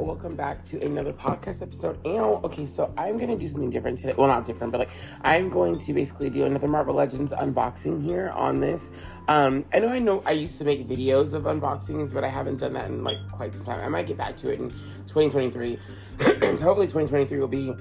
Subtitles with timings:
[0.00, 1.98] welcome back to another podcast episode.
[2.06, 4.14] And okay, so I'm gonna do something different today.
[4.16, 4.90] Well, not different, but like
[5.22, 8.90] I'm going to basically do another Marvel Legends unboxing here on this.
[9.28, 12.58] Um, I know I know I used to make videos of unboxings, but I haven't
[12.58, 13.80] done that in like quite some time.
[13.80, 14.70] I might get back to it in
[15.06, 15.78] 2023.
[16.20, 17.74] Hopefully, 2023 will be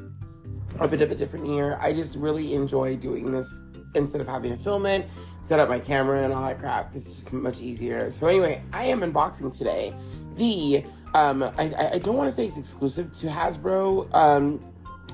[0.79, 1.77] a bit of a different year.
[1.81, 3.47] I just really enjoy doing this
[3.95, 5.07] instead of having to film it,
[5.47, 6.93] set up my camera and all that crap.
[6.93, 8.09] This is just much easier.
[8.11, 9.93] So anyway, I am unboxing today
[10.35, 10.83] the
[11.13, 14.63] um I, I don't want to say it's exclusive to Hasbro um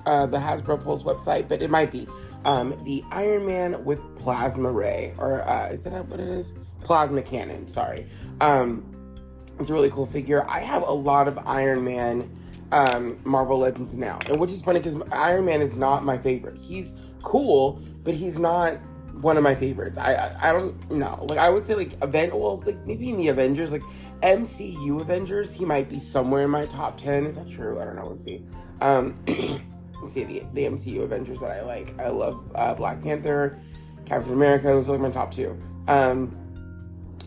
[0.06, 2.08] uh, the Hasbro Pulse website, but it might be
[2.46, 6.54] um the Iron Man with plasma ray or uh, is that what it is?
[6.84, 7.68] Plasma cannon.
[7.68, 8.08] Sorry.
[8.40, 8.86] Um,
[9.60, 10.48] it's a really cool figure.
[10.48, 12.30] I have a lot of Iron Man
[12.72, 16.58] um, Marvel Legends now, and which is funny because Iron Man is not my favorite.
[16.62, 16.94] He's
[17.24, 18.78] cool, but he's not
[19.22, 19.98] one of my favorites.
[19.98, 21.26] I I, I don't know.
[21.28, 23.84] Like I would say like event well like maybe in the Avengers like
[24.22, 27.26] MCU Avengers he might be somewhere in my top ten.
[27.26, 27.80] Is that true?
[27.80, 28.08] I don't know.
[28.08, 28.44] Let's see.
[28.82, 29.18] Um,
[30.02, 32.00] let's see the the MCU Avengers that I like.
[32.00, 33.60] I love uh, Black Panther,
[34.06, 34.68] Captain America.
[34.68, 35.60] Those are like my top two.
[35.88, 36.36] Um,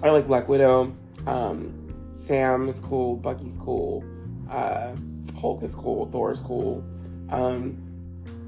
[0.02, 0.94] I like Black Widow.
[1.26, 3.16] Um, Sam is cool.
[3.16, 4.04] Bucky's cool.
[4.50, 4.92] Uh,
[5.40, 6.06] Hulk is cool.
[6.10, 6.84] Thor is cool.
[7.30, 7.78] Um,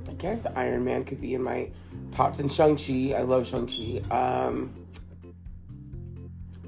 [0.09, 1.71] I guess Iron Man could be in my
[2.13, 2.49] top 10.
[2.49, 3.15] Shang-Chi.
[3.17, 4.03] I love Shang-Chi.
[4.15, 4.75] Um,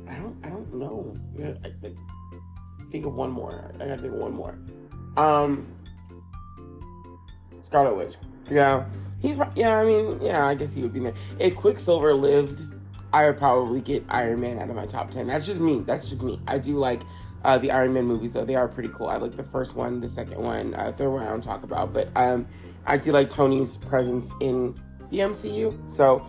[0.08, 1.16] I don't, I don't know.
[1.38, 1.92] I, I,
[2.90, 3.72] think of one more.
[3.74, 4.58] I gotta think of one more.
[5.16, 5.66] Um,
[7.62, 8.14] Scarlet Witch.
[8.50, 8.84] Yeah.
[9.20, 11.14] He's, yeah, I mean, yeah, I guess he would be there.
[11.38, 12.62] If Quicksilver lived,
[13.12, 15.26] I would probably get Iron Man out of my top 10.
[15.26, 15.80] That's just me.
[15.80, 16.40] That's just me.
[16.46, 17.00] I do like
[17.44, 18.44] uh, the Iron Man movies, though.
[18.44, 19.08] They are pretty cool.
[19.08, 21.92] I like the first one, the second one, uh, third one I don't talk about.
[21.92, 22.46] But um,
[22.86, 24.74] I do like Tony's presence in
[25.14, 25.90] the MCU.
[25.90, 26.26] So,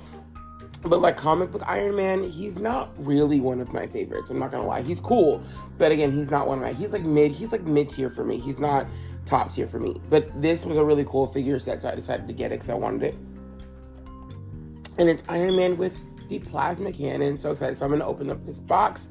[0.84, 4.30] but like comic book Iron Man, he's not really one of my favorites.
[4.30, 4.82] I'm not gonna lie.
[4.82, 5.44] He's cool,
[5.78, 6.74] but again, he's not one of my.
[6.74, 7.32] He's like mid.
[7.32, 8.38] He's like mid tier for me.
[8.38, 8.86] He's not
[9.26, 10.00] top tier for me.
[10.10, 12.70] But this was a really cool figure set, so I decided to get it because
[12.70, 13.16] I wanted it.
[14.98, 15.94] And it's Iron Man with
[16.30, 17.38] the plasma cannon.
[17.40, 17.80] So excited!
[17.80, 19.08] So I'm gonna open up this box.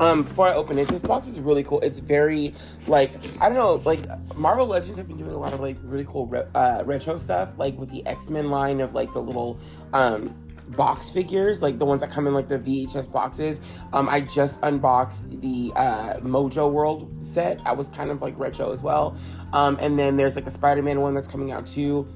[0.00, 1.80] Um, before I open it, this box is really cool.
[1.80, 2.54] It's very
[2.86, 4.00] like I don't know, like
[4.36, 7.50] Marvel Legends have been doing a lot of like really cool re- uh, retro stuff,
[7.58, 9.58] like with the X Men line of like the little
[9.92, 10.34] um
[10.70, 13.60] box figures, like the ones that come in like the VHS boxes.
[13.92, 17.60] Um, I just unboxed the uh, Mojo World set.
[17.64, 19.16] I was kind of like retro as well.
[19.52, 22.08] Um, and then there's like a Spider Man one that's coming out too.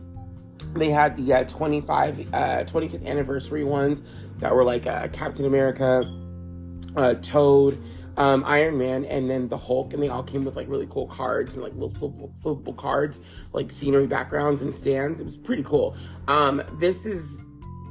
[0.75, 4.03] They had the uh, 25, uh, 25th anniversary ones
[4.39, 6.03] that were like uh, Captain America
[6.99, 7.81] uh, Toad,
[8.17, 11.07] um, Iron Man, and then the Hulk, and they all came with like really cool
[11.07, 11.93] cards and like little
[12.43, 13.21] flippable, cards,
[13.53, 15.21] like scenery backgrounds and stands.
[15.21, 15.97] It was pretty cool.
[16.27, 17.39] Um, this is,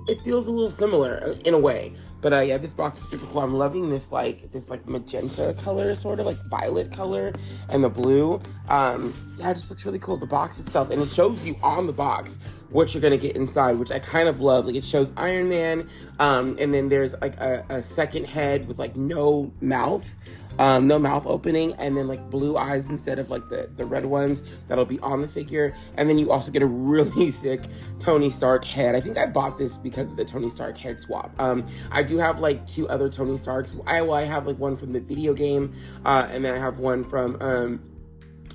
[0.09, 3.09] it feels a little similar uh, in a way, but uh, yeah, this box is
[3.09, 3.41] super cool.
[3.41, 7.33] I'm loving this like this like magenta color, sort of like violet color,
[7.69, 8.41] and the blue.
[8.69, 10.17] Um, yeah, it just looks really cool.
[10.17, 12.38] The box itself, and it shows you on the box
[12.69, 14.66] what you're gonna get inside, which I kind of love.
[14.66, 15.89] Like it shows Iron Man,
[16.19, 20.07] um, and then there's like a, a second head with like no mouth.
[20.59, 24.06] Um, no mouth opening, and then like blue eyes instead of like the, the red
[24.06, 25.75] ones that'll be on the figure.
[25.95, 27.62] And then you also get a really sick
[28.00, 28.96] Tony Stark head.
[28.96, 31.31] I think I bought this because of the Tony Stark head swap.
[31.40, 33.73] Um, I do have like two other Tony Starks.
[33.85, 35.73] I well, I have like one from the video game,
[36.06, 37.81] uh, and then I have one from um,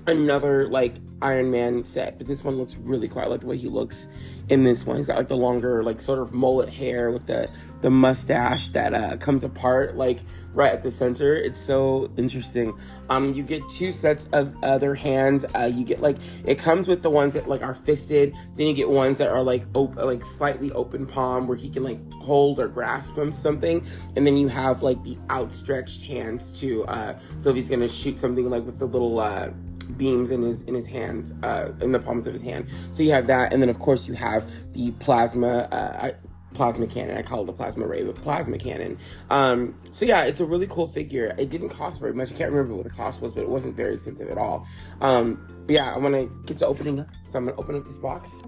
[0.06, 3.22] another like Iron Man set, but this one looks really cool.
[3.22, 4.08] I like the way he looks
[4.48, 4.96] in this one.
[4.96, 7.48] He's got like the longer, like sort of mullet hair with the
[7.80, 10.20] the mustache that uh, comes apart like
[10.54, 11.36] right at the center.
[11.36, 12.78] It's so interesting.
[13.08, 15.44] Um, you get two sets of other hands.
[15.54, 18.34] Uh, you get like it comes with the ones that like are fisted.
[18.56, 21.82] Then you get ones that are like open, like slightly open palm where he can
[21.82, 23.86] like hold or grasp from something.
[24.16, 26.84] And then you have like the outstretched hands too.
[26.84, 29.50] Uh, so if he's gonna shoot something like with the little uh
[29.82, 32.68] beams in his in his hands, uh, in the palms of his hand.
[32.92, 35.68] So you have that, and then of course you have the plasma.
[35.70, 36.12] Uh,
[36.54, 37.16] plasma cannon.
[37.16, 38.98] I call it a plasma ray, but plasma cannon.
[39.30, 41.34] Um, so yeah, it's a really cool figure.
[41.38, 42.30] It didn't cost very much.
[42.32, 44.66] I can't remember what the cost was, but it wasn't very expensive at all.
[45.00, 47.08] Um, but yeah, I want to get to opening up.
[47.30, 48.40] So I'm gonna open up this box.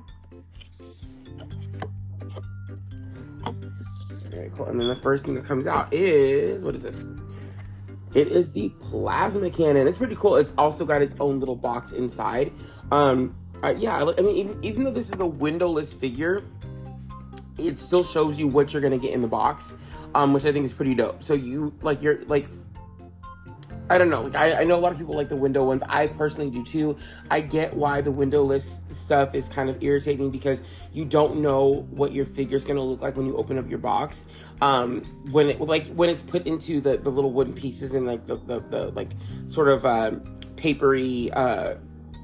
[4.30, 4.66] Very cool.
[4.66, 7.02] And then the first thing that comes out is what is this?
[8.14, 9.88] It is the plasma cannon.
[9.88, 10.36] It's pretty cool.
[10.36, 12.52] It's also got its own little box inside.
[12.92, 16.42] Um, uh, yeah, I mean, even, even though this is a windowless figure,
[17.58, 19.76] it still shows you what you're gonna get in the box,
[20.14, 21.22] um, which I think is pretty dope.
[21.22, 22.48] So you like you're like
[23.90, 24.22] I don't know.
[24.22, 25.82] Like I, I know a lot of people like the window ones.
[25.88, 26.96] I personally do too.
[27.30, 32.12] I get why the windowless stuff is kind of irritating because you don't know what
[32.12, 34.24] your figure is gonna look like when you open up your box.
[34.62, 38.26] Um, when it like when it's put into the, the little wooden pieces and like
[38.26, 39.10] the, the, the like
[39.48, 40.24] sort of um,
[40.56, 41.74] papery uh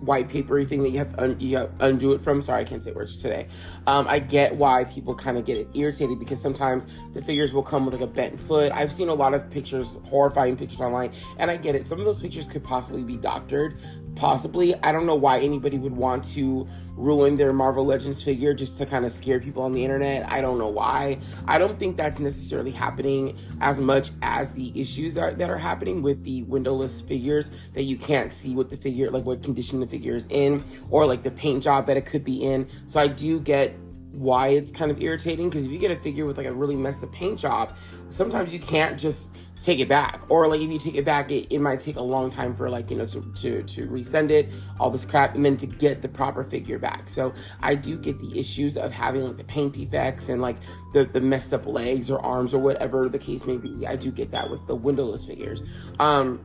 [0.01, 2.43] white papery thing that you have un- you have undo it from.
[2.43, 3.49] Sorry, I can't say words today.
[3.91, 7.85] Um, I get why people kind of get irritated because sometimes the figures will come
[7.85, 8.71] with like a bent foot.
[8.71, 11.89] I've seen a lot of pictures, horrifying pictures online, and I get it.
[11.89, 13.81] Some of those pictures could possibly be doctored,
[14.15, 14.77] possibly.
[14.77, 16.69] I don't know why anybody would want to
[17.01, 20.31] ruin their Marvel Legends figure just to kind of scare people on the internet.
[20.31, 21.19] I don't know why.
[21.49, 26.03] I don't think that's necessarily happening as much as the issues that, that are happening
[26.03, 29.87] with the windowless figures that you can't see what the figure, like what condition the
[29.87, 32.69] figure is in, or like the paint job that it could be in.
[32.87, 33.75] So I do get
[34.13, 36.77] why it's kind of irritating because if you get a figure with like a really
[36.77, 37.77] messed up paint job,
[38.11, 39.29] sometimes you can't just
[39.61, 40.23] take it back.
[40.29, 42.69] Or like if you take it back it, it might take a long time for
[42.71, 44.49] like you know to, to to resend it
[44.79, 47.09] all this crap and then to get the proper figure back.
[47.09, 50.57] So i do get the issues of having like the paint defects and like
[50.93, 53.87] the, the messed up legs or arms or whatever the case may be.
[53.87, 55.63] I do get that with the windowless figures.
[55.99, 56.41] Um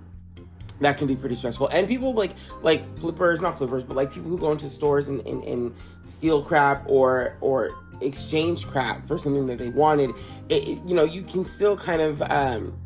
[0.81, 1.67] that can be pretty stressful.
[1.69, 2.31] And people like
[2.61, 6.41] like flippers not flippers but like people who go into stores and, and, and steal
[6.41, 10.09] crap or or exchange crap for something that they wanted
[10.49, 12.77] it, it, you know you can still kind of um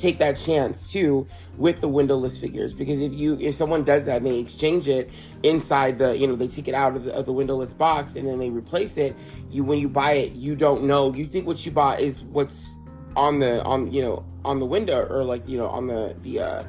[0.00, 2.72] take that chance too with the windowless figures.
[2.72, 5.10] Because if you if someone does that and they exchange it
[5.42, 8.26] inside the you know they take it out of the, of the windowless box and
[8.26, 9.14] then they replace it
[9.50, 11.12] you when you buy it you don't know.
[11.14, 12.66] You think what you bought is what's
[13.16, 16.40] on the on you know on the window or like you know on the the
[16.40, 16.64] uh,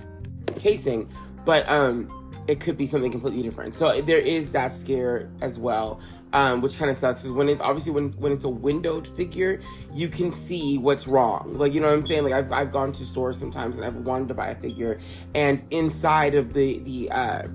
[0.60, 1.10] casing
[1.46, 2.18] but um
[2.48, 6.02] it could be something completely different so there is that scare as well
[6.34, 9.62] um, which kind of sucks is when it's obviously when when it's a windowed figure,
[9.94, 11.58] you can see what's wrong.
[11.58, 12.24] Like you know what I'm saying?
[12.24, 15.00] Like I've I've gone to stores sometimes and I've wanted to buy a figure,
[15.36, 17.48] and inside of the the uh,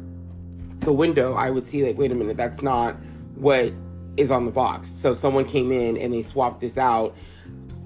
[0.81, 2.97] the window, I would see like, wait a minute, that's not
[3.35, 3.73] what
[4.17, 4.91] is on the box.
[5.01, 7.17] So someone came in and they swapped this out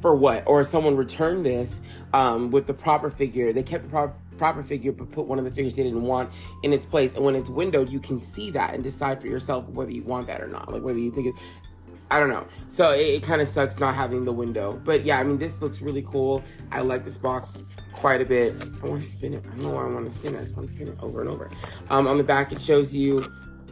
[0.00, 0.44] for what?
[0.46, 1.80] Or someone returned this
[2.12, 3.52] um, with the proper figure.
[3.52, 6.32] They kept the proper proper figure, but put one of the figures they didn't want
[6.62, 7.12] in its place.
[7.14, 10.26] And when it's windowed, you can see that and decide for yourself whether you want
[10.28, 10.72] that or not.
[10.72, 11.34] Like whether you think it.
[12.10, 12.46] I don't know.
[12.70, 14.80] So it, it kind of sucks not having the window.
[14.82, 16.42] But yeah, I mean, this looks really cool.
[16.72, 18.54] I like this box quite a bit.
[18.82, 19.44] I want to spin it.
[19.44, 20.38] I don't know why I want to spin it.
[20.38, 21.50] I just want to spin it over and over.
[21.90, 23.22] Um, on the back, it shows you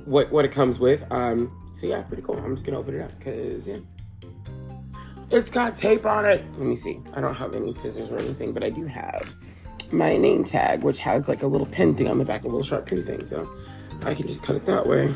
[0.04, 1.02] what, what it comes with.
[1.10, 1.50] Um,
[1.80, 2.36] so yeah, pretty cool.
[2.36, 3.78] I'm just going to open it up because, yeah.
[5.30, 6.42] It's got tape on it.
[6.52, 7.00] Let me see.
[7.12, 9.34] I don't have any scissors or anything, but I do have
[9.92, 12.62] my name tag, which has like a little pin thing on the back, a little
[12.62, 13.24] sharp pin thing.
[13.26, 13.50] So
[14.02, 15.14] I can just cut it that way.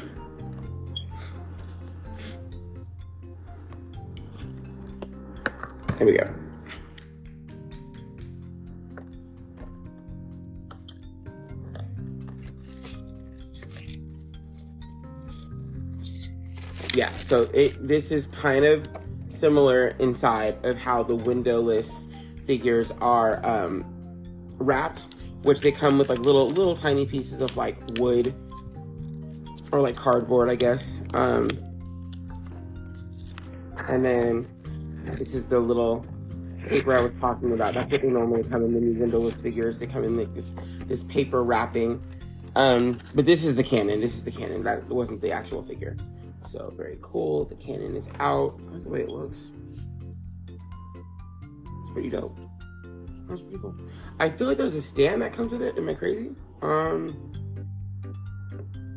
[5.97, 6.35] There we go.
[16.93, 18.87] Yeah, so it this is kind of
[19.43, 22.07] similar inside of how the windowless
[22.47, 23.85] figures are um,
[24.59, 25.09] wrapped,
[25.43, 28.33] which they come with like little little tiny pieces of like wood
[29.73, 31.01] or like cardboard, I guess.
[31.13, 31.51] Um,
[33.89, 34.47] and then
[35.07, 36.07] this is the little
[36.69, 37.75] paper I was talking about.
[37.75, 39.77] That's what they normally come in the new windowless figures.
[39.77, 40.55] They come in like this
[40.87, 42.01] this paper wrapping.
[42.55, 44.01] Um, but this is the cannon.
[44.01, 44.63] This is the cannon.
[44.63, 45.97] That wasn't the actual figure.
[46.53, 47.47] So very cool.
[47.47, 48.61] The cannon is out.
[48.71, 49.53] That's the way it looks.
[50.47, 52.39] It's pretty dope.
[53.27, 53.75] That's pretty cool.
[54.21, 55.79] I feel like there's a stand that comes with it.
[55.79, 56.33] Am I crazy?
[56.61, 57.17] Um,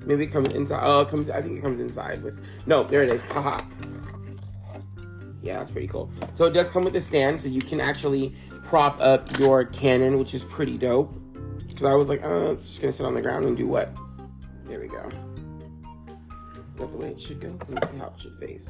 [0.05, 0.81] maybe it comes inside.
[0.83, 1.29] Oh, it comes.
[1.29, 2.37] I think it comes inside with.
[2.65, 3.23] No, there it is.
[3.23, 3.63] Haha.
[5.41, 6.11] Yeah, that's pretty cool.
[6.33, 10.19] So it does come with a stand, so you can actually prop up your cannon,
[10.19, 11.15] which is pretty dope.
[11.69, 13.95] Because I was like, oh, it's just gonna sit on the ground and do what?
[14.65, 15.09] There we go.
[16.77, 17.49] That the way it should go?
[17.69, 18.67] Me see how it should face.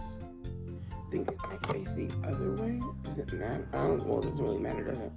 [0.92, 2.82] I think might face the other way.
[3.04, 3.68] Does it matter?
[3.74, 4.06] I don't.
[4.06, 5.12] Well, it doesn't really matter, does it?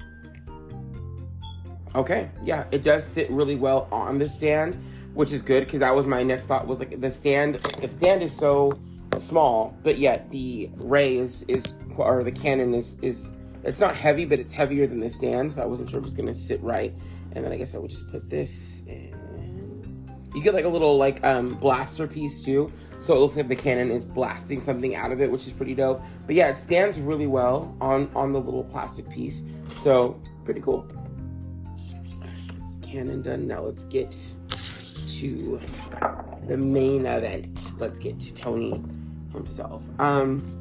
[1.94, 4.78] Okay, yeah, it does sit really well on the stand,
[5.14, 6.66] which is good because that was my next thought.
[6.66, 7.56] Was like the stand.
[7.80, 8.78] The stand is so
[9.18, 13.32] small, but yet the ray is is or the cannon is is
[13.64, 15.52] it's not heavy, but it's heavier than the stand.
[15.52, 16.94] So I wasn't sure if it was gonna sit right.
[17.32, 19.17] And then I guess I would just put this in.
[20.34, 23.56] You get like a little like um, blaster piece too, so it looks like the
[23.56, 26.02] cannon is blasting something out of it, which is pretty dope.
[26.26, 29.42] But yeah, it stands really well on on the little plastic piece,
[29.80, 30.86] so pretty cool.
[32.82, 33.46] Cannon done.
[33.46, 34.16] Now let's get
[35.18, 35.60] to
[36.46, 37.70] the main event.
[37.78, 38.82] Let's get to Tony
[39.32, 39.82] himself.
[39.98, 40.57] Um,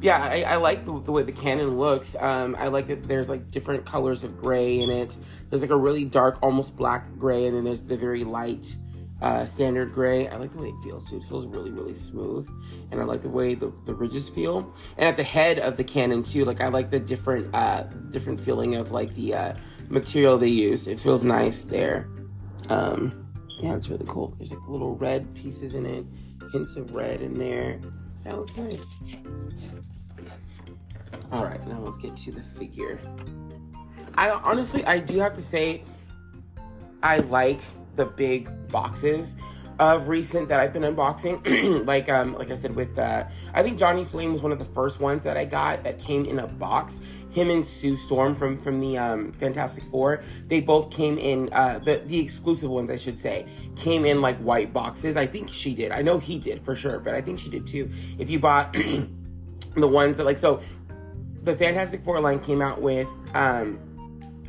[0.00, 2.16] yeah, I, I like the, the, way the cannon looks.
[2.18, 5.16] Um, I like that there's like different colors of gray in it.
[5.48, 8.66] There's like a really dark, almost black gray, and then there's the very light
[9.20, 10.28] uh, standard gray.
[10.28, 11.18] I like the way it feels too.
[11.18, 12.48] It feels really, really smooth.
[12.90, 14.74] And I like the way the, the ridges feel.
[14.96, 18.42] And at the head of the cannon too, like I like the different uh, different
[18.42, 19.54] feeling of like the uh,
[19.88, 20.86] material they use.
[20.86, 22.08] It feels nice there.
[22.68, 23.26] Um,
[23.60, 24.34] yeah, it's really cool.
[24.38, 26.06] There's like little red pieces in it,
[26.52, 27.78] hints of red in there.
[28.24, 28.94] That looks nice.
[31.32, 32.98] All right, now let's get to the figure.
[34.16, 35.84] I honestly, I do have to say,
[37.02, 37.60] I like
[37.96, 39.36] the big boxes
[39.80, 41.86] of recent that I've been unboxing.
[41.86, 44.64] like um like I said with uh I think Johnny Flame was one of the
[44.66, 47.00] first ones that I got that came in a box.
[47.30, 51.78] Him and Sue Storm from from the um Fantastic Four, they both came in uh
[51.78, 55.16] the the exclusive ones I should say, came in like white boxes.
[55.16, 55.92] I think she did.
[55.92, 57.90] I know he did for sure, but I think she did too.
[58.18, 58.74] If you bought
[59.76, 60.60] the ones that like so
[61.42, 63.78] the Fantastic Four line came out with um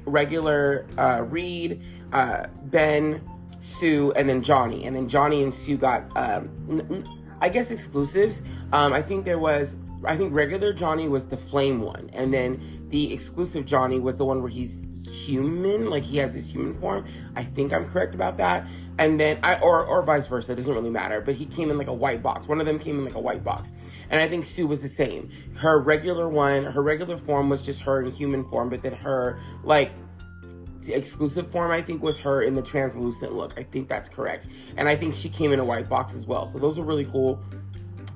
[0.06, 1.82] regular uh Reed,
[2.12, 3.22] uh Ben
[3.62, 4.86] Sue, and then Johnny.
[4.86, 7.06] And then Johnny and Sue got, um,
[7.40, 8.42] I guess, exclusives.
[8.74, 12.10] Um, I think there was, I think regular Johnny was the flame one.
[12.14, 16.48] And then the exclusive Johnny was the one where he's human, like he has his
[16.48, 17.06] human form.
[17.36, 18.68] I think I'm correct about that.
[18.98, 21.22] And then I or or vice versa, it doesn't really matter.
[21.22, 22.48] But he came in like a white box.
[22.48, 23.72] One of them came in like a white box.
[24.10, 25.30] And I think Sue was the same.
[25.56, 29.40] Her regular one, her regular form was just her in human form, but then her
[29.64, 29.92] like
[30.88, 33.54] exclusive form, I think, was her in the translucent look.
[33.58, 34.48] I think that's correct.
[34.78, 36.48] And I think she came in a white box as well.
[36.48, 37.44] So those are really cool.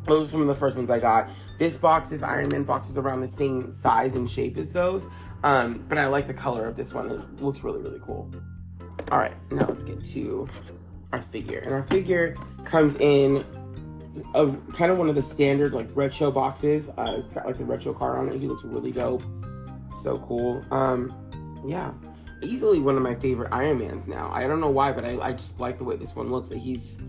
[0.05, 1.29] Those are some of the first ones I got.
[1.57, 5.07] This box, this Iron Man box, is around the same size and shape as those.
[5.45, 7.11] Um, but I like the color of this one.
[7.11, 8.29] It looks really, really cool.
[9.11, 10.49] All right, now let's get to
[11.13, 11.59] our figure.
[11.59, 12.35] And our figure
[12.65, 13.45] comes in
[14.33, 16.89] a kind of one of the standard like retro boxes.
[16.89, 18.41] Uh, it's got like the retro car on it.
[18.41, 19.23] He looks really dope.
[20.03, 20.65] So cool.
[20.71, 21.13] Um,
[21.65, 21.91] yeah
[22.41, 24.29] easily one of my favorite Iron Mans now.
[24.33, 26.51] I don't know why, but I, I just like the way this one looks.
[26.51, 26.99] Like he's,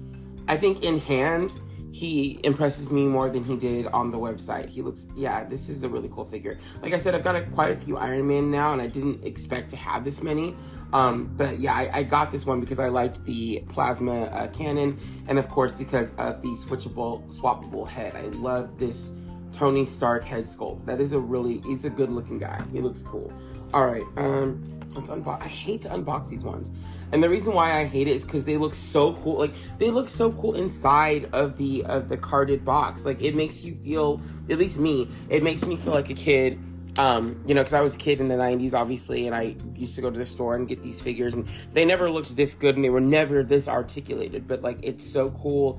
[0.49, 1.53] I think in hand,
[1.93, 4.69] he impresses me more than he did on the website.
[4.69, 6.59] He looks, yeah, this is a really cool figure.
[6.83, 9.25] Like I said, I've got a, quite a few Iron Man now, and I didn't
[9.25, 10.55] expect to have this many.
[10.93, 14.99] Um, but yeah, I, I, got this one because I liked the plasma uh, cannon,
[15.27, 18.15] and of course because of the switchable, swappable head.
[18.15, 19.13] I love this
[19.53, 20.85] Tony Stark head sculpt.
[20.87, 22.63] That is a really, it's a good looking guy.
[22.73, 23.33] He looks cool.
[23.75, 25.43] All right, um, let's unbox.
[25.43, 26.71] I hate to unbox these ones,
[27.13, 29.39] and the reason why I hate it is because they look so cool.
[29.39, 33.05] Like they look so cool inside of the of the carded box.
[33.05, 36.59] Like it makes you feel, at least me, it makes me feel like a kid.
[36.99, 39.97] Um, you know, because I was a kid in the 90s, obviously, and I used
[39.97, 42.75] to go to the store and get these figures, and they never looked this good
[42.75, 44.49] and they were never this articulated.
[44.49, 45.79] But, like, it's so cool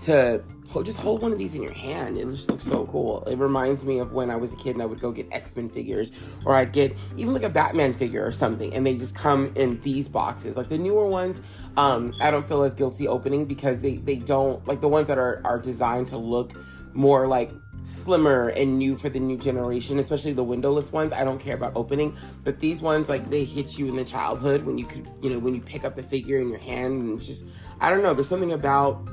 [0.00, 0.42] to
[0.82, 2.18] just hold one of these in your hand.
[2.18, 3.22] It just looks so cool.
[3.24, 5.54] It reminds me of when I was a kid and I would go get X
[5.54, 6.10] Men figures,
[6.44, 9.80] or I'd get even like a Batman figure or something, and they just come in
[9.82, 10.56] these boxes.
[10.56, 11.40] Like the newer ones,
[11.76, 15.18] um, I don't feel as guilty opening because they they don't like the ones that
[15.18, 16.52] are are designed to look
[16.92, 17.50] more like
[17.84, 21.12] slimmer and new for the new generation, especially the windowless ones.
[21.12, 24.64] I don't care about opening, but these ones like they hit you in the childhood
[24.64, 27.16] when you could, you know, when you pick up the figure in your hand and
[27.16, 27.44] it's just
[27.80, 29.08] I don't know, there's something about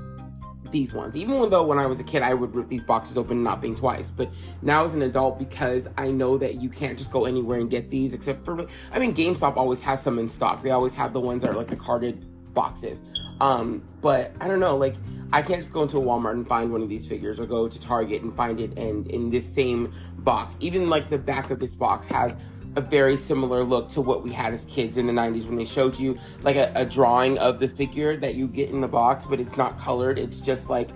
[0.71, 1.15] these ones.
[1.15, 3.77] Even though when I was a kid, I would rip these boxes open not think
[3.77, 4.09] twice.
[4.09, 4.29] But
[4.61, 7.89] now as an adult, because I know that you can't just go anywhere and get
[7.89, 10.63] these, except for, I mean, GameStop always has some in stock.
[10.63, 13.01] They always have the ones that are like the carded boxes.
[13.39, 14.95] Um, but I don't know, like,
[15.33, 17.67] I can't just go into a Walmart and find one of these figures or go
[17.67, 20.57] to Target and find it and in this same box.
[20.59, 22.35] Even like the back of this box has
[22.75, 25.65] a very similar look to what we had as kids in the 90s when they
[25.65, 29.25] showed you like a, a, drawing of the figure that you get in the box,
[29.25, 30.17] but it's not colored.
[30.17, 30.89] It's just like,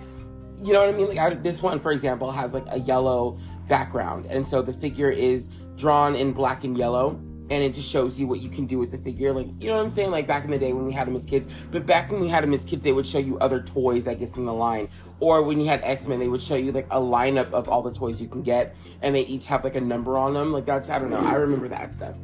[0.62, 1.08] you know what I mean?
[1.08, 4.26] Like I, this one, for example, has like a yellow background.
[4.26, 8.26] And so the figure is drawn in black and yellow and it just shows you
[8.26, 9.32] what you can do with the figure.
[9.32, 10.10] Like, you know what I'm saying?
[10.10, 11.46] Like back in the day when we had them as kids.
[11.70, 14.14] But back when we had them as kids, they would show you other toys, I
[14.14, 14.88] guess, in the line.
[15.20, 17.82] Or when you had X Men, they would show you like a lineup of all
[17.82, 20.52] the toys you can get, and they each have like a number on them.
[20.52, 21.18] Like that's I don't know.
[21.18, 22.16] I remember that stuff.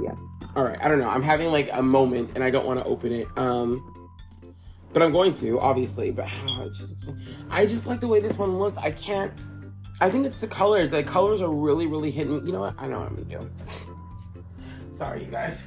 [0.00, 0.14] Yeah.
[0.56, 0.78] All right.
[0.80, 1.08] I don't know.
[1.08, 3.26] I'm having like a moment, and I don't want to open it.
[3.36, 3.96] Um.
[4.92, 6.10] But I'm going to, obviously.
[6.10, 6.28] But
[6.72, 7.10] just,
[7.50, 8.76] I just like the way this one looks.
[8.76, 9.32] I can't
[10.00, 10.90] I think it's the colors.
[10.90, 12.44] The colors are really, really hitting.
[12.46, 12.74] You know what?
[12.78, 13.50] I know what I'm gonna do.
[14.92, 15.60] Sorry, you guys.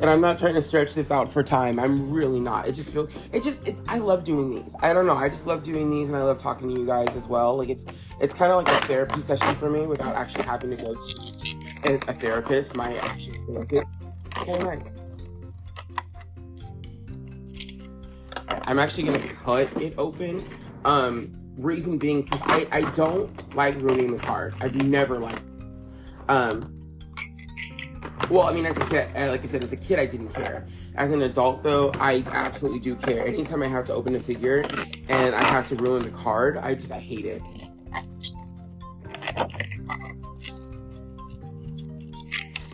[0.00, 1.78] And I'm not trying to stretch this out for time.
[1.78, 2.68] I'm really not.
[2.68, 3.10] It just feels.
[3.32, 3.66] It just.
[3.66, 4.74] It, I love doing these.
[4.80, 5.14] I don't know.
[5.14, 7.56] I just love doing these, and I love talking to you guys as well.
[7.56, 7.86] Like it's.
[8.20, 12.10] It's kind of like a therapy session for me without actually having to go to
[12.10, 12.76] a therapist.
[12.76, 14.02] My actual therapist.
[14.36, 14.90] Okay, nice.
[18.66, 20.44] I'm actually gonna cut it open
[20.84, 24.54] Um, reason being, I, I don't like ruining the card.
[24.60, 25.42] I've never liked.
[26.28, 26.70] Um,
[28.30, 30.30] well, I mean, as a kid, uh, like I said, as a kid, I didn't
[30.30, 30.66] care.
[30.96, 33.26] As an adult, though, I absolutely do care.
[33.26, 34.64] Anytime I have to open a figure
[35.08, 37.42] and I have to ruin the card, I just I hate it.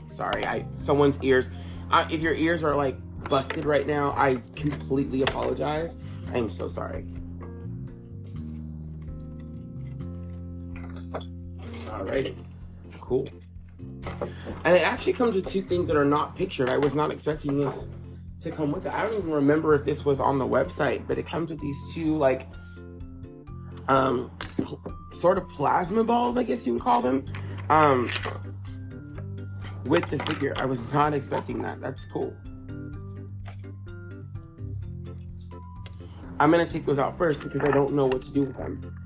[0.08, 1.48] Sorry, I someone's ears.
[1.90, 2.96] Uh, if your ears are like
[3.28, 5.96] busted right now, I completely apologize.
[6.32, 7.06] I am so sorry.
[12.00, 12.34] Alrighty,
[13.00, 13.26] cool.
[14.64, 16.68] And it actually comes with two things that are not pictured.
[16.70, 17.74] I was not expecting this
[18.42, 18.92] to come with it.
[18.92, 21.78] I don't even remember if this was on the website, but it comes with these
[21.92, 22.48] two like
[23.88, 24.80] um pl-
[25.14, 27.30] sort of plasma balls, I guess you would call them.
[27.68, 28.10] Um
[29.84, 30.54] with the figure.
[30.56, 31.80] I was not expecting that.
[31.80, 32.34] That's cool.
[36.38, 38.96] I'm gonna take those out first because I don't know what to do with them.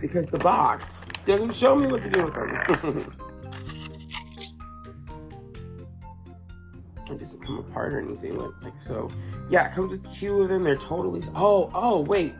[0.00, 0.98] Because the box
[1.30, 3.16] doesn't show me what to do with them.
[7.10, 9.10] it doesn't come apart or anything like so.
[9.48, 10.64] Yeah, it comes with two of them.
[10.64, 11.22] They're totally.
[11.34, 12.34] Oh, oh, wait.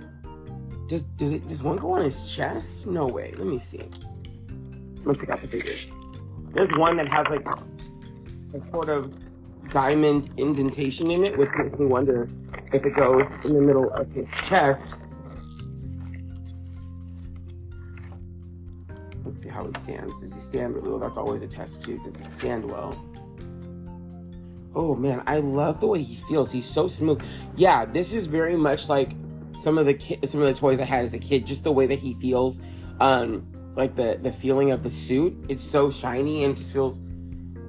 [0.89, 2.87] Does it, does one go on his chest?
[2.87, 3.33] No way.
[3.37, 3.89] Let me see.
[5.05, 5.87] Let's take out the figures.
[6.53, 9.15] There's one that has like a sort of
[9.71, 12.29] diamond indentation in it, which makes me wonder
[12.73, 15.07] if it goes in the middle of his chest.
[19.51, 20.21] See how he stands.
[20.21, 20.99] Does he stand really well?
[20.99, 22.01] That's always a test too.
[22.05, 23.03] Does he stand well?
[24.75, 26.51] Oh man, I love the way he feels.
[26.51, 27.21] He's so smooth.
[27.57, 29.13] Yeah, this is very much like
[29.61, 31.47] some of the ki- some of the toys I had as a kid.
[31.47, 32.61] Just the way that he feels,
[33.01, 35.35] um, like the the feeling of the suit.
[35.49, 37.01] It's so shiny and just feels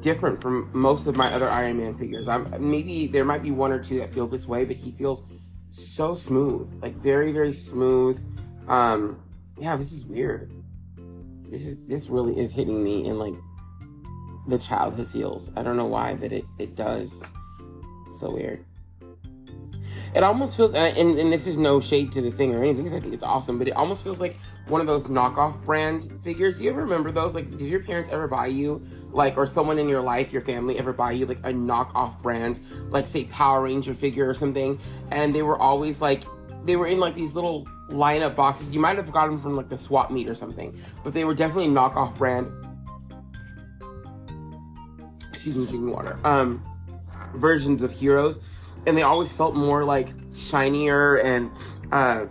[0.02, 2.28] different from most of my other Iron Man figures.
[2.28, 5.24] I'm maybe there might be one or two that feel this way, but he feels
[5.72, 8.24] so smooth, like very very smooth.
[8.68, 9.20] Um,
[9.58, 10.52] yeah, this is weird.
[11.52, 13.34] This is this really is hitting me in like
[14.48, 15.52] the childhood feels.
[15.56, 17.22] I don't know why, but it it does.
[18.20, 18.66] So weird.
[20.14, 22.94] It almost feels, and, and, and this is no shade to the thing or anything,
[22.94, 24.36] I think it's awesome, but it almost feels like
[24.68, 26.58] one of those knockoff brand figures.
[26.58, 27.34] Do you ever remember those?
[27.34, 30.78] Like, did your parents ever buy you, like, or someone in your life, your family,
[30.78, 32.60] ever buy you, like, a knockoff brand,
[32.90, 34.78] like, say, Power Ranger figure or something?
[35.12, 36.24] And they were always, like,
[36.66, 38.70] they were in, like, these little lineup boxes.
[38.70, 41.34] You might have gotten them from, like, the swap meet or something, but they were
[41.34, 42.52] definitely knockoff brand.
[45.32, 46.20] Excuse me, drinking water.
[46.24, 46.64] Um,
[47.36, 48.40] versions of heroes
[48.86, 51.52] and they always felt more like shinier and
[51.92, 52.26] uh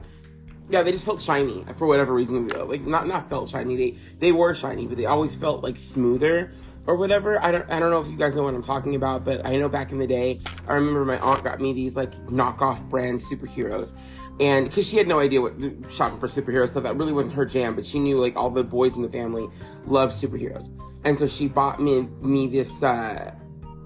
[0.68, 4.32] yeah they just felt shiny for whatever reason like not not felt shiny they they
[4.32, 6.52] were shiny but they always felt like smoother
[6.90, 7.40] or whatever.
[7.42, 9.56] I don't i don't know if you guys know what i'm talking about but i
[9.56, 13.20] know back in the day i remember my aunt got me these like knockoff brand
[13.20, 13.94] superheroes.
[14.40, 15.52] And because she had no idea what
[15.90, 16.82] shopping for superhero stuff.
[16.82, 19.48] That really wasn't her jam but she knew like all the boys in the family
[19.86, 20.68] loved superheroes.
[21.04, 23.34] And so she bought me me this uh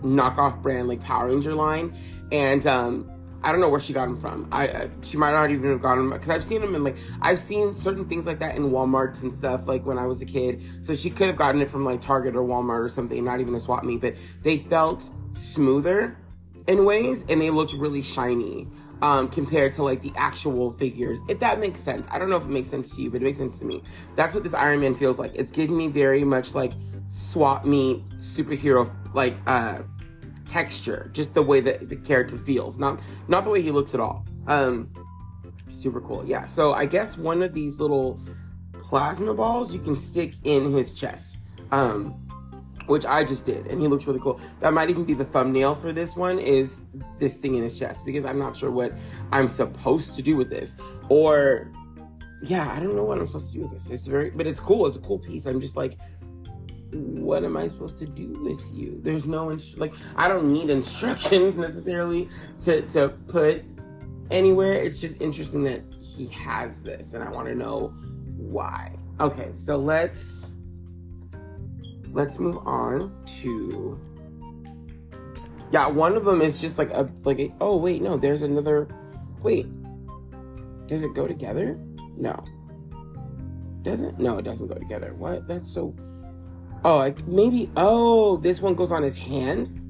[0.03, 1.97] knockoff brand like Power Ranger line,
[2.31, 3.11] and um,
[3.45, 4.49] I don't know where she got them from.
[4.51, 6.97] I uh, she might not even have gotten them because I've seen them in like
[7.21, 10.25] I've seen certain things like that in WalMarts and stuff like when I was a
[10.25, 10.63] kid.
[10.83, 13.55] So she could have gotten it from like Target or Walmart or something, not even
[13.55, 14.01] a swap meet.
[14.01, 16.17] But they felt smoother
[16.67, 18.67] in ways, and they looked really shiny.
[19.03, 22.07] Um, compared to like the actual figures, if that makes sense.
[22.11, 23.83] I don't know if it makes sense to you, but it makes sense to me.
[24.15, 25.35] That's what this Iron Man feels like.
[25.35, 26.73] It's giving me very much like
[27.11, 29.81] swap meet superhero like uh
[30.49, 34.01] texture, just the way that the character feels, not not the way he looks at
[34.01, 34.27] all.
[34.47, 34.91] Um,
[35.69, 36.25] super cool.
[36.25, 36.45] Yeah.
[36.45, 38.21] So I guess one of these little
[38.73, 41.39] plasma balls you can stick in his chest,
[41.71, 42.11] um,
[42.87, 44.41] which I just did, and he looks really cool.
[44.61, 46.39] That might even be the thumbnail for this one.
[46.39, 46.77] Is
[47.19, 48.93] this thing in his chest because I'm not sure what
[49.33, 50.77] I'm supposed to do with this,
[51.09, 51.71] or
[52.43, 53.89] yeah, I don't know what I'm supposed to do with this.
[53.89, 54.87] It's very, but it's cool.
[54.87, 55.47] It's a cool piece.
[55.47, 55.97] I'm just like
[56.95, 59.01] what am I supposed to do with you?
[59.03, 62.29] There's no like I don't need instructions necessarily
[62.65, 63.65] to to put
[64.31, 64.75] anywhere.
[64.75, 67.95] It's just interesting that he has this, and I want to know
[68.37, 68.97] why.
[69.21, 70.55] Okay, so let's
[72.13, 73.99] let's move on to
[75.73, 75.89] yeah.
[75.89, 78.89] One of them is just like a like a, oh wait no, there's another.
[79.43, 79.67] Wait,
[80.87, 81.79] does it go together?
[82.17, 82.43] No.
[83.83, 84.19] Doesn't?
[84.19, 85.15] No, it doesn't go together.
[85.15, 85.47] What?
[85.47, 85.95] That's so
[86.85, 87.71] Oh, like maybe.
[87.77, 89.81] Oh, this one goes on his hand.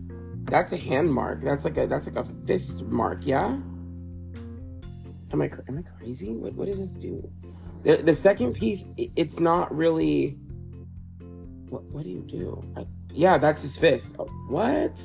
[0.44, 1.42] That's a hand mark.
[1.42, 3.26] That's like a that's like a fist mark.
[3.26, 3.58] Yeah.
[5.32, 6.30] Am I am I crazy?
[6.30, 7.28] What what does this do?
[7.82, 10.38] The the second piece, it's not really.
[11.68, 12.62] What what do you do?
[12.76, 14.10] I, yeah, that's his fist.
[14.18, 15.02] Oh, what?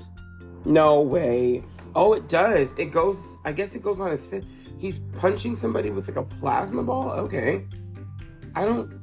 [0.66, 1.64] No way.
[1.96, 2.74] Oh, it does.
[2.78, 3.38] It goes.
[3.46, 4.46] I guess it goes on his fist.
[4.78, 7.12] He's punching somebody with like a plasma ball.
[7.12, 7.66] Okay.
[8.56, 9.02] I don't.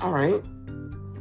[0.00, 0.42] All right.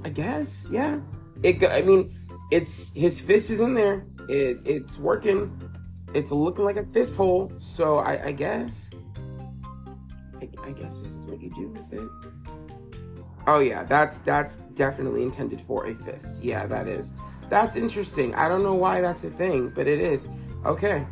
[0.03, 0.65] I guess.
[0.69, 0.99] Yeah.
[1.43, 1.63] It.
[1.63, 2.13] I mean,
[2.51, 4.05] it's his fist is in there.
[4.29, 4.59] It.
[4.65, 5.51] It's working.
[6.13, 7.51] It's looking like a fist hole.
[7.59, 8.27] So I.
[8.27, 8.89] I guess.
[10.41, 12.09] I, I guess this is what you do with it.
[13.45, 16.41] Oh yeah, that's that's definitely intended for a fist.
[16.41, 17.11] Yeah, that is.
[17.49, 18.33] That's interesting.
[18.35, 20.27] I don't know why that's a thing, but it is.
[20.65, 21.05] Okay.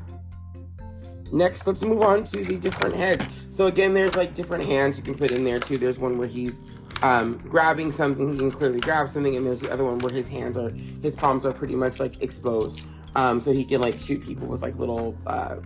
[1.32, 3.26] Next, let's move on to the different heads.
[3.50, 5.78] So again, there's like different hands you can put in there too.
[5.78, 6.62] There's one where he's
[7.02, 10.28] um, grabbing something, he can clearly grab something, and there's the other one where his
[10.28, 10.70] hands are,
[11.02, 12.82] his palms are pretty much like exposed.
[13.16, 15.58] Um, so he can like shoot people with like little uh,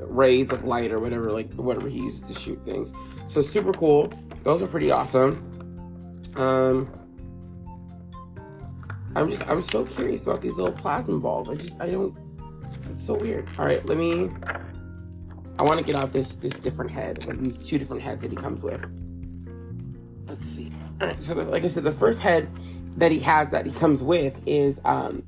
[0.00, 2.92] rays of light or whatever, like whatever he uses to shoot things.
[3.28, 4.12] So super cool.
[4.42, 5.52] Those are pretty awesome.
[6.36, 6.90] Um,
[9.14, 11.48] I'm just, I'm so curious about these little plasma balls.
[11.48, 12.14] I just, I don't,
[12.90, 13.48] it's so weird.
[13.58, 14.30] All right, let me,
[15.58, 18.36] I want to get out this, this different head, these two different heads that he
[18.36, 18.84] comes with.
[20.26, 20.72] Let's see.
[21.00, 22.48] All right, so the, like I said, the first head
[22.96, 25.22] that he has that he comes with is um,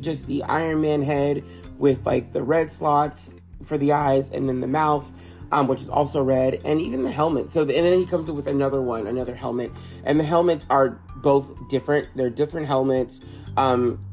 [0.00, 1.44] just the Iron Man head
[1.78, 3.30] with like the red slots
[3.64, 5.10] for the eyes and then the mouth
[5.52, 7.50] um, which is also red, and even the helmet.
[7.50, 9.70] So, the, and then he comes with another one, another helmet,
[10.04, 12.08] and the helmets are both different.
[12.14, 13.20] They're different helmets.
[13.56, 14.04] Um,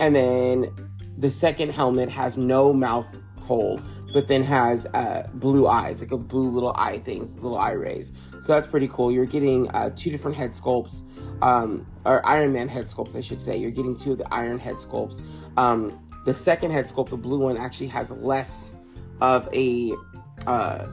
[0.00, 0.74] and then
[1.18, 3.06] the second helmet has no mouth
[3.40, 3.80] hole,
[4.12, 8.12] but then has uh, blue eyes, like a blue little eye things, little eye rays.
[8.42, 9.10] So that's pretty cool.
[9.10, 11.02] You're getting uh, two different head sculpts,
[11.42, 13.56] um, or Iron Man head sculpts, I should say.
[13.56, 15.22] You're getting two of the Iron head sculpts.
[15.56, 18.74] Um, the second head sculpt, the blue one, actually has less
[19.20, 19.92] of a
[20.46, 20.86] uh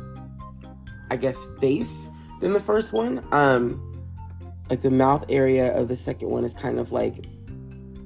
[1.11, 2.07] I guess face
[2.41, 3.25] than the first one.
[3.31, 3.85] Um
[4.69, 7.25] like the mouth area of the second one is kind of like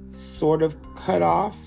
[0.09, 1.57] sort of cut off.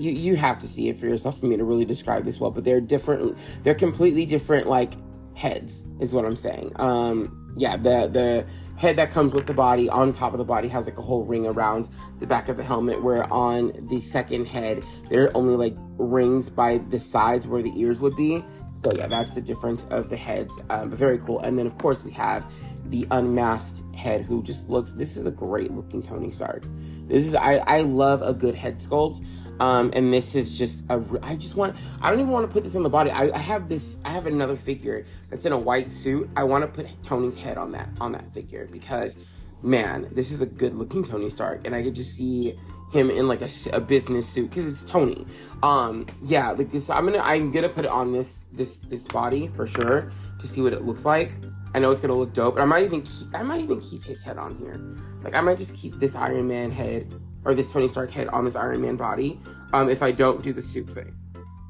[0.00, 2.50] You you have to see it for yourself for me to really describe this well,
[2.50, 4.94] but they're different they're completely different like
[5.34, 6.72] heads is what I'm saying.
[6.76, 10.68] Um yeah, the the head that comes with the body on top of the body
[10.68, 14.46] has like a whole ring around the back of the helmet where on the second
[14.46, 18.44] head there are only like rings by the sides where the ears would be.
[18.72, 21.40] So yeah that's the difference of the heads um, very cool.
[21.40, 22.44] And then of course we have
[22.86, 26.64] the unmasked head who just looks this is a great looking tony stark.
[27.06, 29.24] This is i i love a good head sculpt
[29.60, 32.64] um, and this is just a, I just want, I don't even want to put
[32.64, 33.10] this on the body.
[33.10, 36.28] I, I have this, I have another figure that's in a white suit.
[36.34, 39.16] I want to put Tony's head on that, on that figure because
[39.62, 41.66] man, this is a good looking Tony Stark.
[41.66, 42.56] And I could just see
[42.90, 45.26] him in like a, a business suit because it's Tony.
[45.62, 49.46] Um, yeah, like this, I'm gonna, I'm gonna put it on this, this, this body
[49.48, 51.32] for sure to see what it looks like.
[51.74, 54.02] I know it's gonna look dope, but I might even keep, I might even keep
[54.04, 54.80] his head on here.
[55.22, 58.44] Like I might just keep this Iron Man head or this Tony Stark head on
[58.44, 59.40] this Iron Man body
[59.72, 61.14] um, if I don't do the soup thing.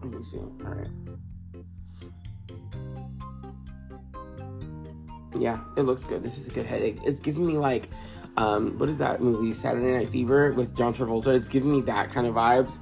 [0.03, 0.39] Let me see.
[0.39, 0.89] All right.
[5.39, 6.23] Yeah, it looks good.
[6.23, 6.99] This is a good headache.
[7.05, 7.89] It's giving me like,
[8.37, 11.29] um, what is that movie, Saturday Night Fever with John Travolta?
[11.29, 12.79] It's giving me that kind of vibes.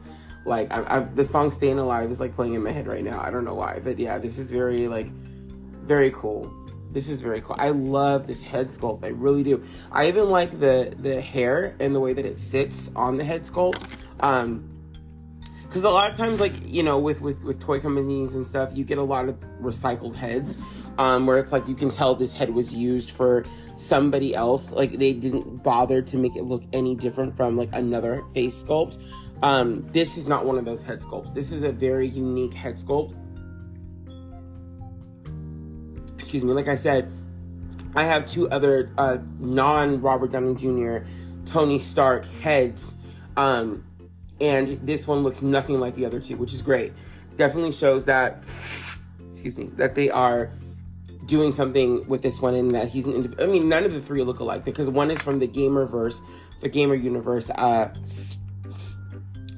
[0.47, 3.21] Like, I, I, the song "Staying Alive" is like playing in my head right now.
[3.21, 5.11] I don't know why, but yeah, this is very like,
[5.85, 6.51] very cool.
[6.93, 7.57] This is very cool.
[7.59, 9.05] I love this head sculpt.
[9.05, 9.63] I really do.
[9.93, 13.43] I even like the the hair and the way that it sits on the head
[13.43, 13.83] sculpt.
[14.21, 14.75] Um,
[15.69, 18.71] because a lot of times, like you know, with with with toy companies and stuff,
[18.73, 20.57] you get a lot of recycled heads,
[20.97, 23.45] um, where it's like you can tell this head was used for
[23.77, 24.73] somebody else.
[24.73, 28.99] Like they didn't bother to make it look any different from like another face sculpt.
[29.43, 31.35] Um, this is not one of those head sculpts.
[31.35, 33.15] This is a very unique head sculpt
[36.29, 37.11] excuse me, like I said,
[37.97, 40.99] I have two other uh, non Robert Downey Jr.
[41.47, 42.93] Tony Stark heads,
[43.39, 43.83] um,
[44.39, 46.93] and this one looks nothing like the other two, which is great.
[47.39, 48.45] Definitely shows that,
[49.33, 50.51] excuse me, that they are
[51.25, 53.35] doing something with this one, and that he's an.
[53.41, 56.21] I mean, none of the three look alike because one is from the Gamerverse,
[56.61, 57.49] the Gamer Universe.
[57.49, 57.89] Uh,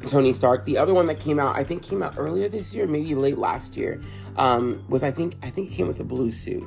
[0.07, 0.65] Tony Stark.
[0.65, 3.39] The other one that came out, I think, came out earlier this year, maybe late
[3.39, 4.01] last year.
[4.37, 6.65] Um, with I think I think it came with a blue suit.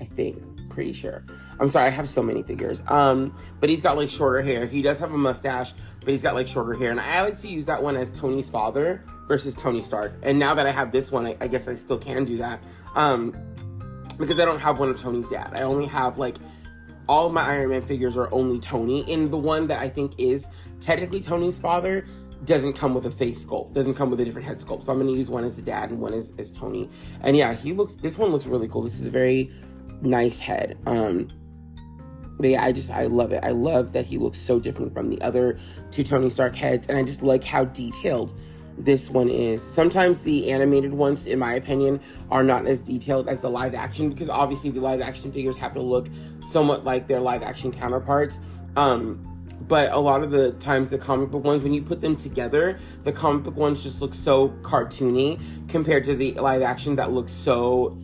[0.00, 1.24] I think, pretty sure.
[1.58, 2.82] I'm sorry, I have so many figures.
[2.86, 4.66] Um, but he's got like shorter hair.
[4.66, 6.92] He does have a mustache, but he's got like shorter hair.
[6.92, 10.12] And I like to use that one as Tony's father versus Tony Stark.
[10.22, 12.62] And now that I have this one, I, I guess I still can do that.
[12.94, 13.36] Um,
[14.18, 15.50] because I don't have one of Tony's dad.
[15.52, 16.36] I only have like
[17.08, 19.10] all my Iron Man figures are only Tony.
[19.12, 20.46] And the one that I think is
[20.80, 22.06] technically Tony's father
[22.44, 24.86] doesn't come with a face sculpt, doesn't come with a different head sculpt.
[24.86, 26.88] So I'm gonna use one as the dad and one as, as Tony.
[27.22, 28.82] And yeah, he looks, this one looks really cool.
[28.82, 29.52] This is a very
[30.02, 30.78] nice head.
[30.86, 31.28] Um,
[32.38, 33.42] but yeah, I just, I love it.
[33.42, 35.58] I love that he looks so different from the other
[35.90, 36.88] two Tony Stark heads.
[36.88, 38.32] And I just like how detailed
[38.78, 39.60] this one is.
[39.60, 44.08] Sometimes the animated ones, in my opinion, are not as detailed as the live action
[44.08, 46.06] because obviously the live action figures have to look
[46.48, 48.38] somewhat like their live action counterparts.
[48.76, 49.27] Um,
[49.62, 52.78] but a lot of the times the comic book ones when you put them together
[53.04, 57.32] the comic book ones just look so cartoony compared to the live action that looks
[57.32, 57.98] so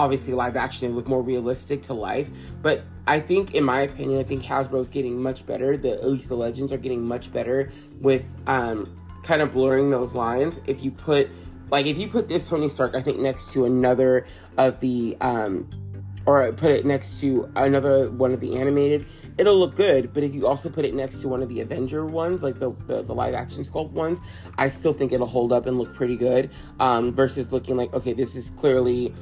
[0.00, 2.28] obviously live action they look more realistic to life.
[2.62, 5.76] But i think in my opinion i think hasbro's getting much better.
[5.76, 10.14] The at least the legends are getting much better with um kind of blurring those
[10.14, 10.60] lines.
[10.66, 11.28] If you put
[11.70, 15.68] like if you put this tony stark i think next to another of the um
[16.26, 19.06] or put it next to another one of the animated,
[19.40, 20.12] it'll look good.
[20.12, 22.70] But if you also put it next to one of the Avenger ones, like the,
[22.86, 24.20] the, the live action sculpt ones,
[24.58, 26.50] I still think it'll hold up and look pretty good.
[26.78, 29.14] Um, versus looking like, okay, this is clearly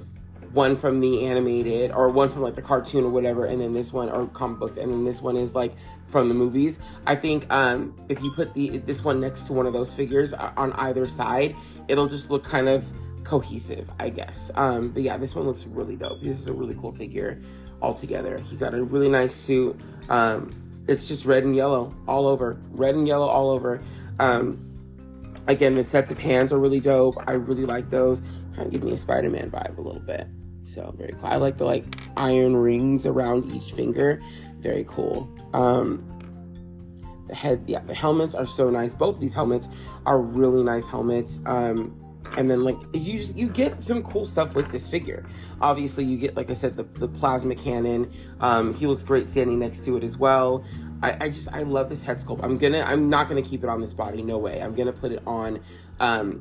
[0.52, 3.92] one from the animated or one from like the cartoon or whatever, and then this
[3.92, 5.74] one or comic books, and then this one is like
[6.08, 6.78] from the movies.
[7.06, 10.32] I think um, if you put the this one next to one of those figures
[10.32, 11.54] on either side,
[11.86, 12.84] it'll just look kind of
[13.24, 14.50] cohesive, I guess.
[14.54, 16.22] Um, but yeah, this one looks really dope.
[16.22, 17.40] This is a really cool figure
[17.82, 18.38] altogether.
[18.38, 19.78] He's got a really nice suit.
[20.08, 22.58] Um, it's just red and yellow all over.
[22.70, 23.80] Red and yellow all over.
[24.18, 24.64] Um,
[25.46, 27.16] again, the sets of hands are really dope.
[27.26, 28.20] I really like those.
[28.54, 30.26] Kind of give me a Spider-Man vibe a little bit.
[30.64, 31.26] So very cool.
[31.26, 31.84] I like the like
[32.16, 34.20] iron rings around each finger.
[34.60, 35.28] Very cool.
[35.54, 36.04] Um,
[37.28, 38.94] the head, yeah, the helmets are so nice.
[38.94, 39.68] Both these helmets
[40.06, 41.40] are really nice helmets.
[41.46, 41.94] Um,
[42.36, 45.24] and then like you you get some cool stuff with this figure.
[45.60, 48.12] Obviously you get like i said the, the plasma cannon.
[48.40, 50.64] Um he looks great standing next to it as well.
[51.02, 52.42] I, I just i love this head sculpt.
[52.42, 54.60] I'm gonna i'm not gonna keep it on this body no way.
[54.60, 55.60] I'm gonna put it on
[56.00, 56.40] um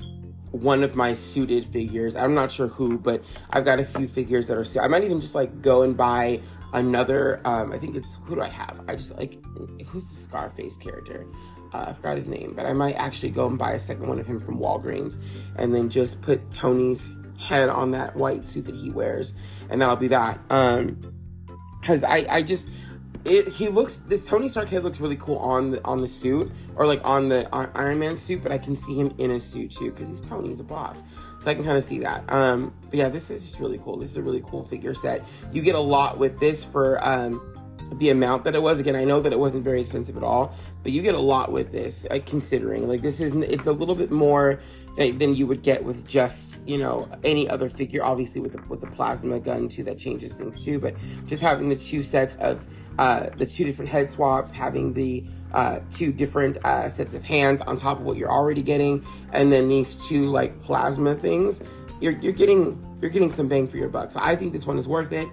[0.52, 2.16] one of my suited figures.
[2.16, 4.84] I'm not sure who but i've got a few figures that are suited.
[4.84, 6.42] i might even just like go and buy
[6.74, 8.82] another um i think it's who do i have?
[8.88, 9.42] I just like
[9.88, 11.26] who's the scarface character
[11.74, 14.20] uh, I forgot his name, but I might actually go and buy a second one
[14.20, 15.18] of him from Walgreens
[15.56, 19.34] and then just put Tony's head on that white suit that he wears,
[19.70, 20.40] and that'll be that.
[20.50, 21.14] Um,
[21.80, 22.68] because I, I just,
[23.24, 26.52] it, he looks this Tony Stark head looks really cool on the on the suit
[26.76, 29.40] or like on the on Iron Man suit, but I can see him in a
[29.40, 31.04] suit too because he's Tony, he's a boss,
[31.44, 32.24] so I can kind of see that.
[32.32, 33.98] Um, but yeah, this is just really cool.
[33.98, 35.26] This is a really cool figure set.
[35.52, 37.57] You get a lot with this for um
[37.94, 38.80] the amount that it was.
[38.80, 41.52] Again, I know that it wasn't very expensive at all, but you get a lot
[41.52, 44.60] with this, uh, considering like this is it's a little bit more
[44.98, 48.04] than you would get with just you know any other figure.
[48.04, 50.80] Obviously, with the, with the plasma gun too, that changes things too.
[50.80, 50.96] But
[51.26, 52.60] just having the two sets of
[52.98, 57.62] uh, the two different head swaps, having the uh, two different uh, sets of hands
[57.62, 61.62] on top of what you're already getting, and then these two like plasma things,
[62.02, 64.12] you're you're getting you're getting some bang for your buck.
[64.12, 65.28] So I think this one is worth it.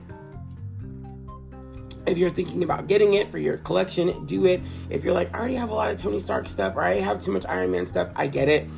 [2.06, 4.60] If you're thinking about getting it for your collection, do it.
[4.90, 7.22] If you're like, I already have a lot of Tony Stark stuff, or I have
[7.22, 8.68] too much Iron Man stuff, I get it.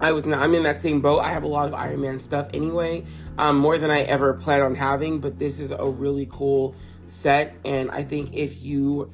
[0.00, 1.20] I was not, I'm in that same boat.
[1.20, 3.04] I have a lot of Iron Man stuff anyway,
[3.38, 6.74] um, more than I ever plan on having, but this is a really cool
[7.08, 7.54] set.
[7.64, 9.10] And I think if you,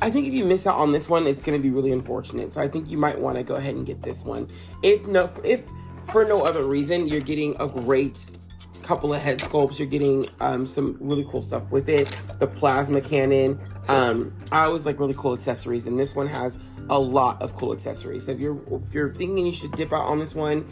[0.00, 2.54] I think if you miss out on this one, it's going to be really unfortunate.
[2.54, 4.48] So I think you might want to go ahead and get this one.
[4.82, 5.60] If no, if
[6.12, 8.18] for no other reason, you're getting a great
[8.84, 9.78] couple of head sculpts.
[9.78, 12.14] You're getting um, some really cool stuff with it.
[12.38, 13.58] The plasma cannon.
[13.88, 16.56] Um, I always like really cool accessories, and this one has
[16.90, 18.26] a lot of cool accessories.
[18.26, 20.66] So if you're if you're thinking you should dip out on this one,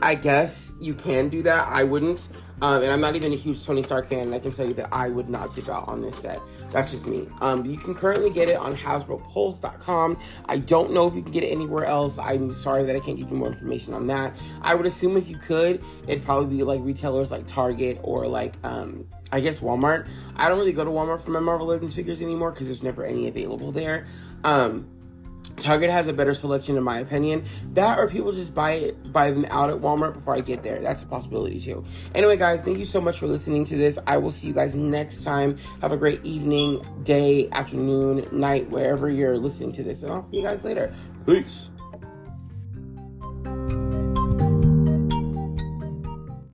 [0.00, 1.68] I guess you can do that.
[1.68, 2.28] I wouldn't.
[2.60, 4.72] Um, and I'm not even a huge Tony Stark fan, and I can tell you
[4.74, 6.40] that I would not dip out on this set.
[6.70, 7.26] That's just me.
[7.40, 10.16] Um, you can currently get it on HasbroPulse.com.
[10.46, 12.18] I don't know if you can get it anywhere else.
[12.18, 14.36] I'm sorry that I can't give you more information on that.
[14.60, 18.54] I would assume if you could, it'd probably be like retailers like Target or like
[18.62, 20.06] um, I guess Walmart.
[20.36, 23.04] I don't really go to Walmart for my Marvel Legends figures anymore because there's never
[23.04, 24.06] any available there.
[24.44, 24.86] Um,
[25.56, 27.44] Target has a better selection in my opinion.
[27.74, 30.80] That or people just buy it buy them out at Walmart before I get there.
[30.80, 31.84] That's a possibility too.
[32.14, 33.98] Anyway, guys, thank you so much for listening to this.
[34.06, 35.58] I will see you guys next time.
[35.80, 40.02] Have a great evening, day, afternoon, night, wherever you're listening to this.
[40.02, 40.94] And I'll see you guys later.
[41.26, 41.68] Peace.